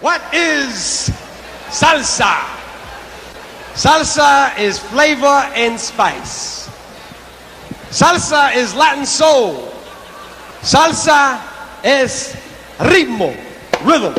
[0.00, 1.10] What is
[1.70, 2.38] salsa?
[3.74, 6.68] Salsa is flavor and spice.
[7.90, 9.72] Salsa is Latin soul.
[10.60, 11.42] Salsa
[11.84, 12.36] is
[12.78, 13.34] ritmo,
[13.84, 14.14] rhythm.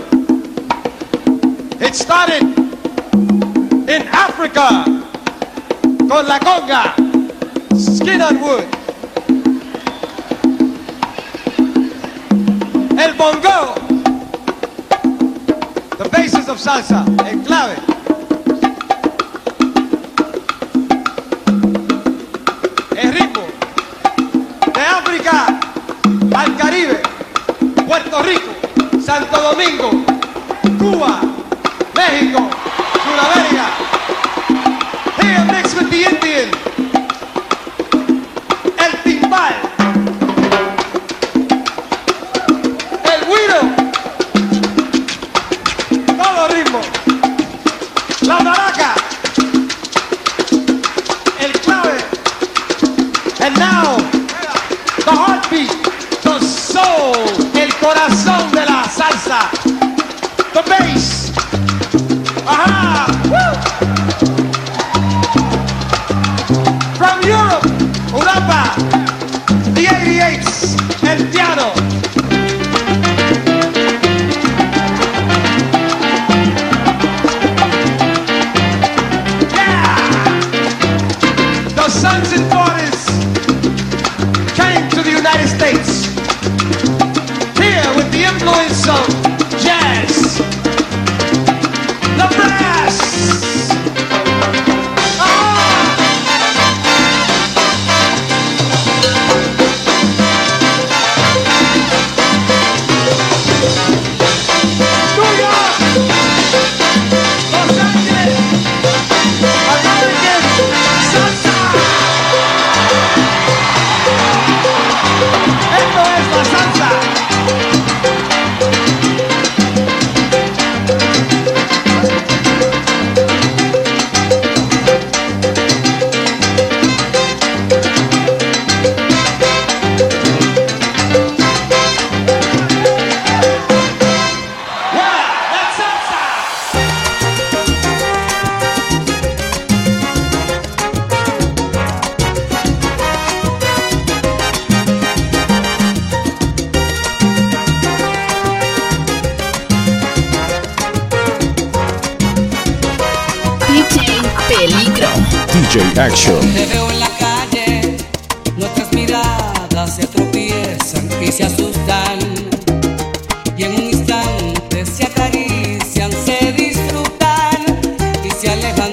[1.81, 2.43] It started
[3.87, 4.83] in Africa
[6.09, 6.91] con la conga,
[7.79, 8.88] skin on wood.
[16.19, 17.75] Basis of salsa, el clave.
[22.97, 23.43] El ritmo
[24.73, 25.45] de África
[26.35, 27.01] al Caribe,
[27.87, 28.51] Puerto Rico,
[29.01, 29.91] Santo Domingo,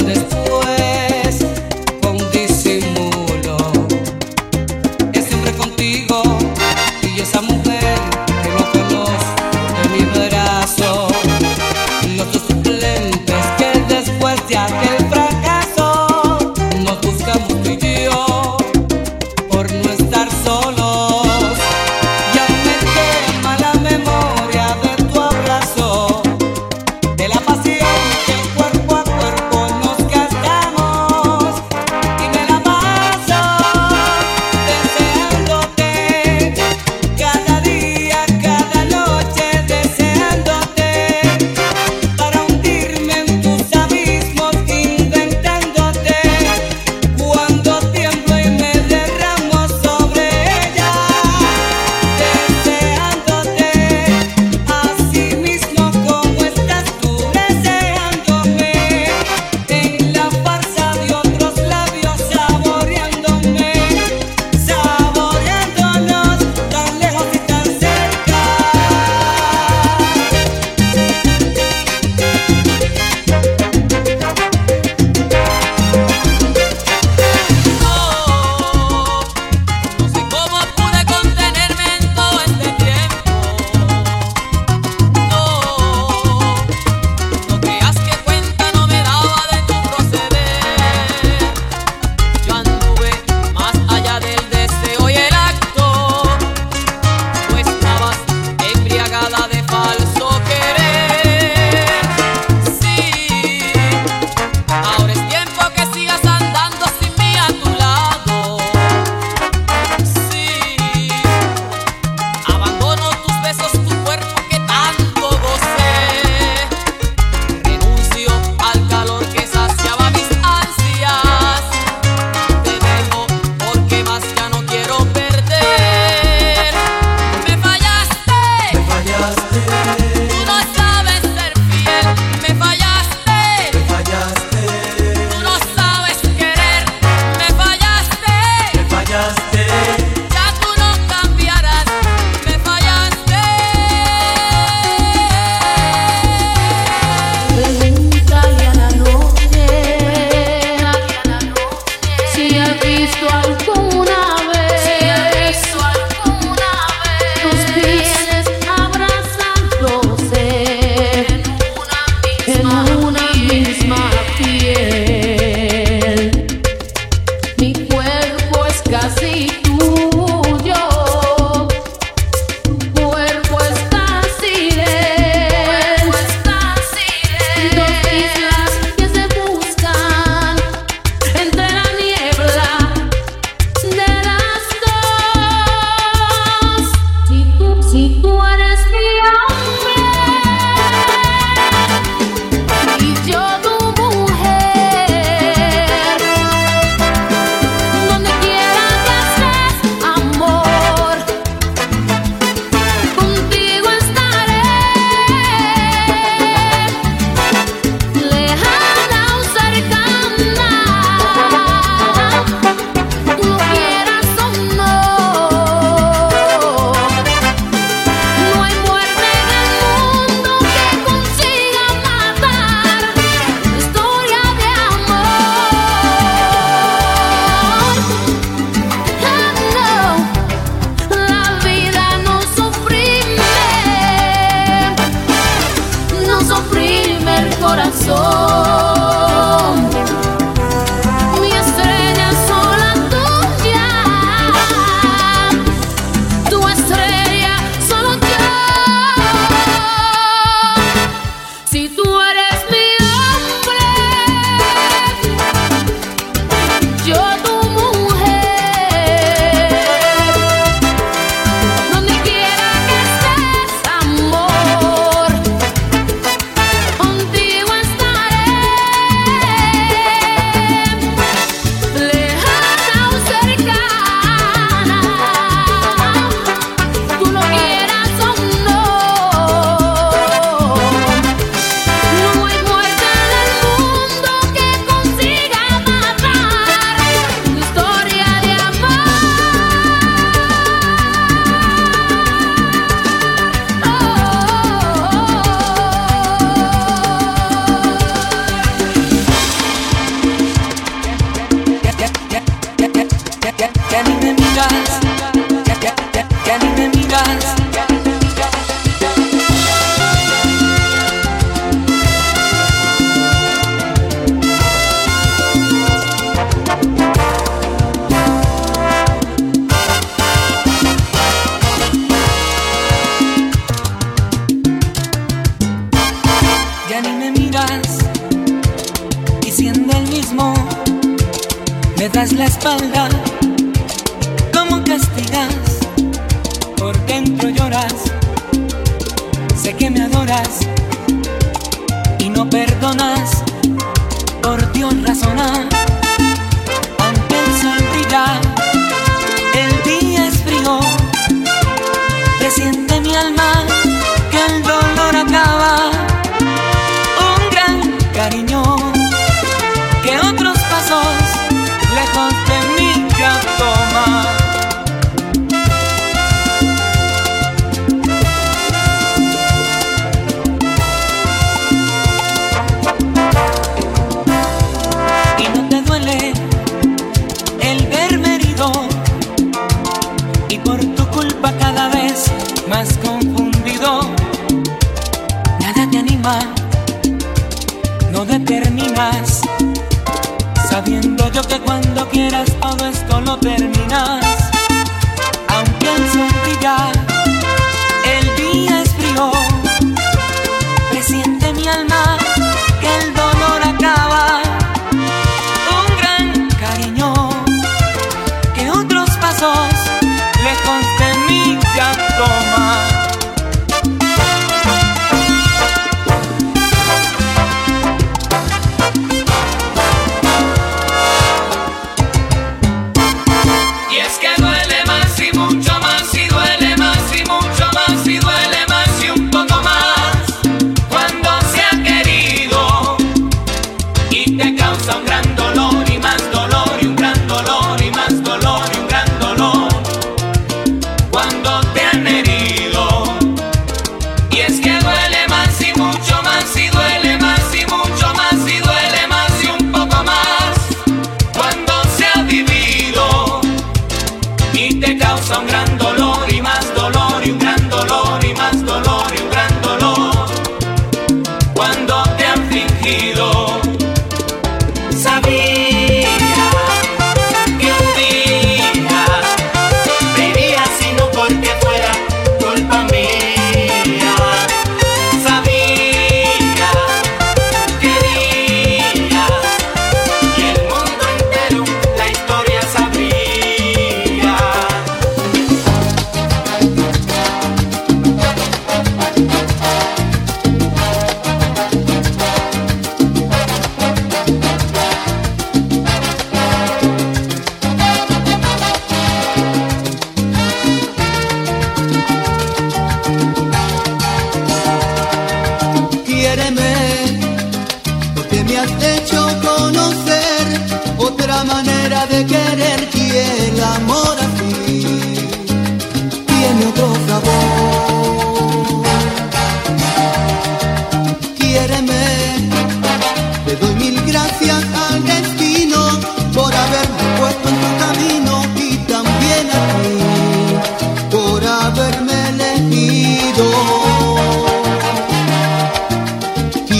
[0.04, 0.75] después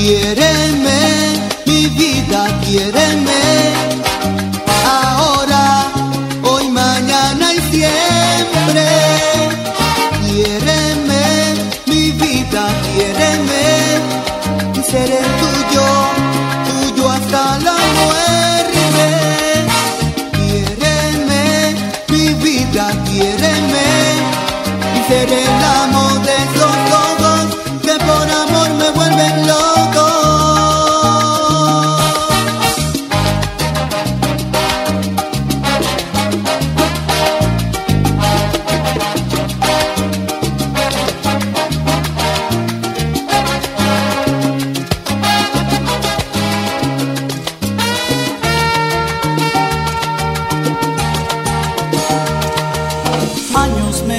[0.06, 0.45] quiere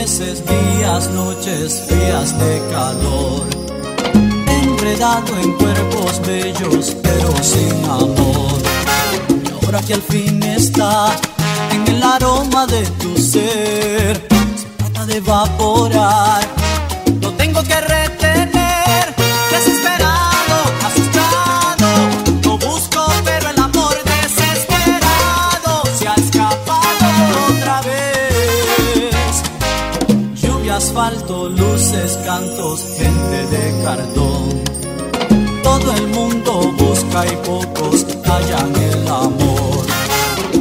[0.07, 3.45] días, noches frías de calor.
[4.47, 8.57] Enredado en cuerpos bellos, pero sin amor.
[9.27, 11.13] Y ahora que al fin está
[11.71, 16.56] en el aroma de tu ser, se trata de evaporar
[31.57, 34.63] luces, cantos, gente de cartón.
[35.63, 39.85] Todo el mundo busca y pocos hallan el amor.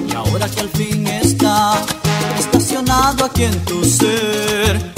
[0.08, 1.74] Y ahora que al fin está
[2.38, 4.95] estacionado aquí en tu ser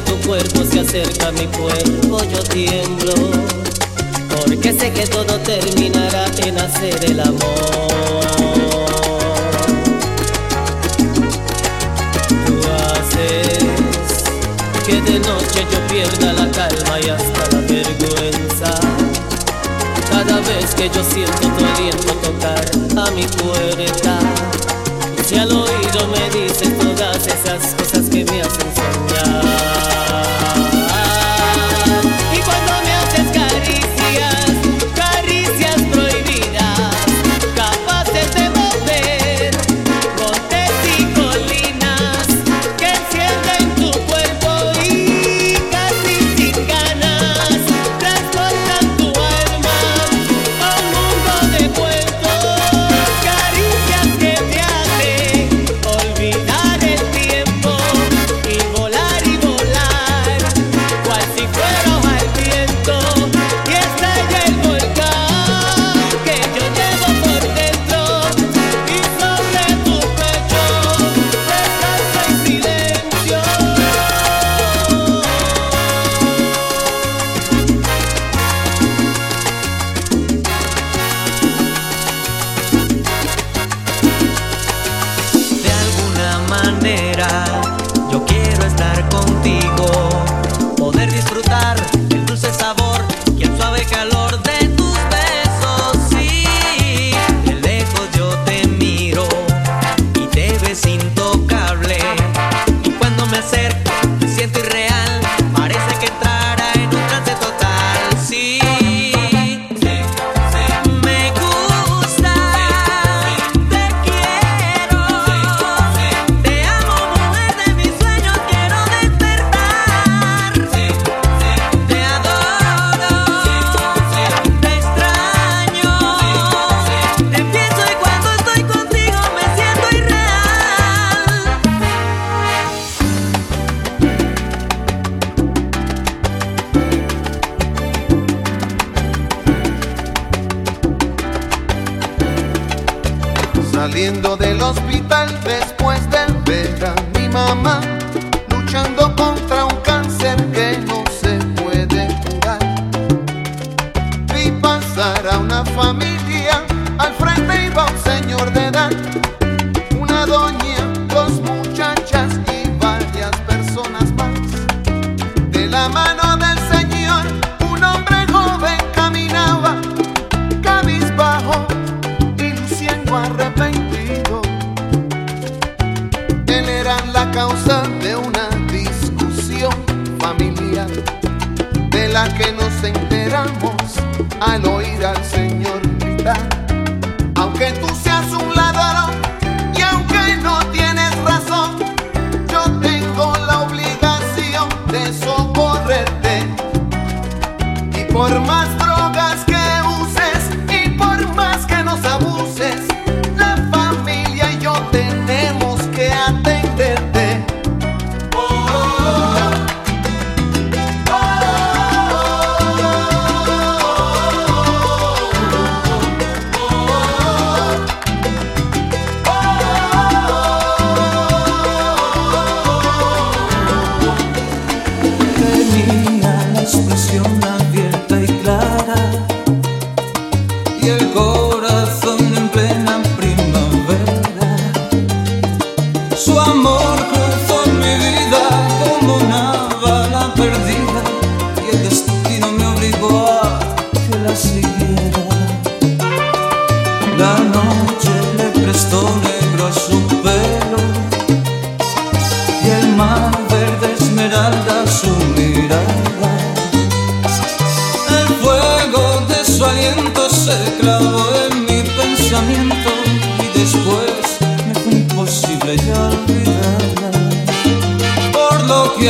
[0.00, 3.14] tu cuerpo se acerca a mi cuerpo yo tiemblo
[4.28, 7.98] Porque sé que todo terminará en hacer el amor
[14.88, 18.70] que de noche yo pierda la calma y hasta la vergüenza.
[20.10, 22.64] Cada vez que yo siento tu aliento tocar
[22.96, 24.18] a mi puerta,
[25.30, 25.66] ya lo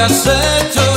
[0.00, 0.87] acceito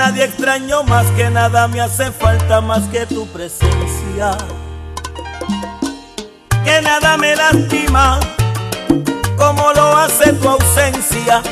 [0.00, 4.30] nadie extraño, más que nada me hace falta más que tu presencia.
[6.64, 8.18] Que nada me lastima,
[9.36, 11.42] como lo hace tu ausencia,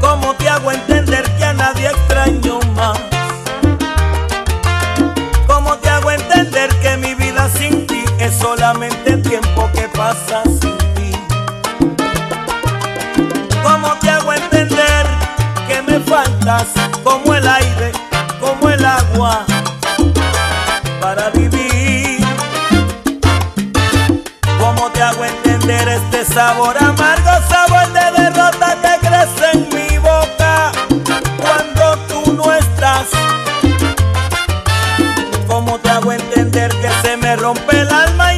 [0.00, 2.98] como te hago entender que a nadie extraño más.
[5.46, 10.78] Como te hago entender que mi vida sin ti es solamente tiempo que pasa sin
[10.94, 11.12] ti.
[13.62, 15.06] Como te hago entender
[15.68, 16.91] que me faltas.
[26.46, 30.72] sabor amargo, sabor de derrota que crece en mi boca
[31.40, 33.06] cuando tú no estás.
[35.46, 38.31] ¿Cómo te hago entender que se me rompe el alma?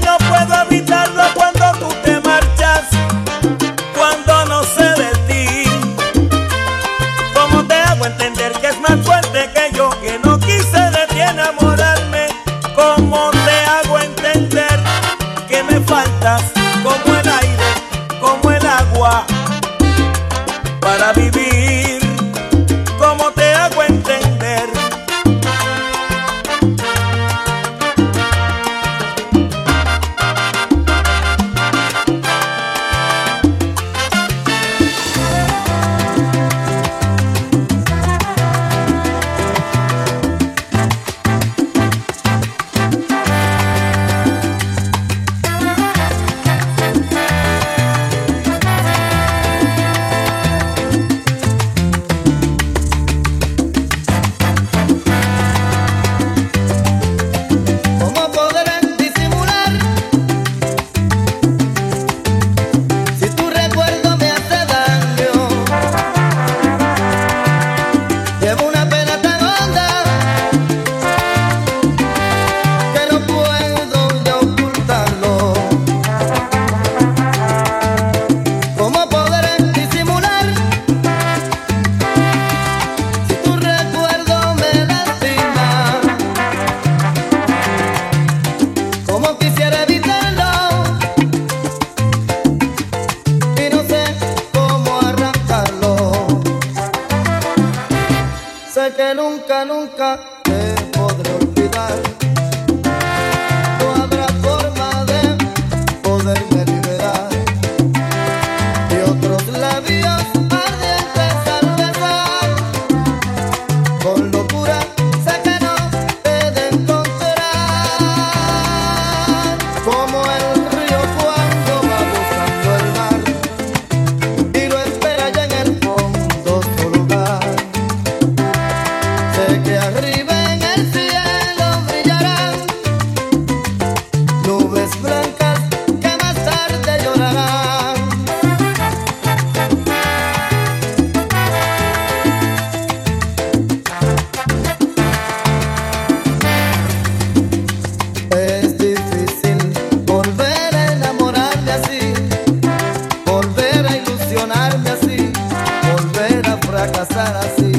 [156.84, 157.73] fracasar así.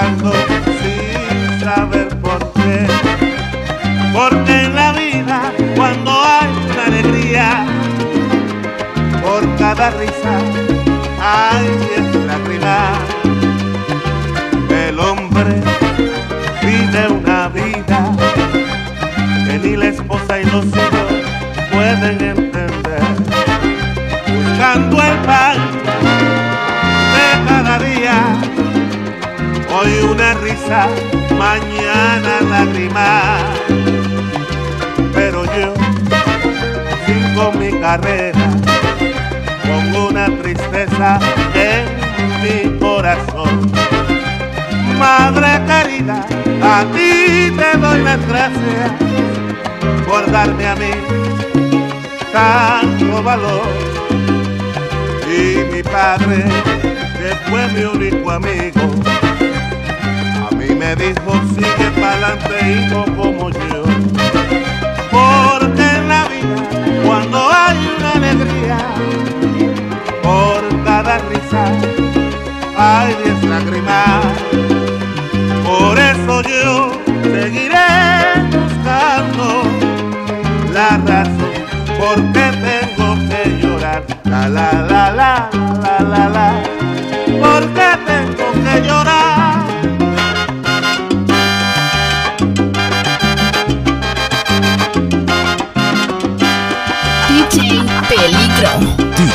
[0.00, 0.32] Esperando
[0.80, 2.86] sin saber por qué.
[4.12, 7.66] Porque en la vida, cuando hay una alegría,
[9.22, 10.38] por cada risa
[11.20, 12.98] hay diez lágrimas.
[14.70, 15.60] El hombre
[16.62, 18.12] vive una vida
[19.46, 21.10] que ni la esposa y los hijos
[21.72, 23.02] pueden entender.
[24.26, 25.39] Buscando el pan
[29.80, 30.88] hoy una risa,
[31.38, 33.60] mañana lágrimas
[35.14, 35.74] pero yo
[37.06, 38.50] sigo mi carrera
[39.62, 41.18] con una tristeza
[41.54, 41.84] en
[42.42, 43.70] mi corazón.
[44.98, 46.26] Madre querida,
[46.62, 48.92] a ti te doy las gracias
[50.06, 50.90] por darme a mí
[52.32, 53.68] tanto valor.
[55.26, 56.44] Y mi padre,
[56.82, 58.99] que fue mi único amigo,
[60.90, 63.84] me dijo, sigue pa'lante hijo como yo.
[65.10, 66.56] Porque en la vida,
[67.04, 68.78] cuando hay una alegría,
[70.22, 71.64] por cada risa
[72.76, 74.24] hay diez lágrimas.
[75.64, 77.90] Por eso yo seguiré
[78.50, 79.62] buscando
[80.72, 81.52] la razón,
[82.00, 84.02] porque tengo que llorar.
[84.24, 85.50] La la la la
[85.82, 86.62] la la la,
[87.42, 89.29] porque tengo que llorar.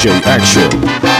[0.08, 1.14] action.